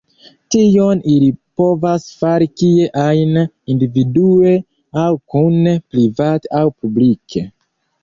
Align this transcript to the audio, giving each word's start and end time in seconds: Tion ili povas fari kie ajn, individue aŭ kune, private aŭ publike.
Tion 0.53 1.03
ili 1.15 1.27
povas 1.61 2.07
fari 2.21 2.49
kie 2.63 2.89
ajn, 3.03 3.39
individue 3.75 4.57
aŭ 5.05 5.07
kune, 5.37 5.79
private 5.93 6.55
aŭ 6.65 6.69
publike. 6.77 7.51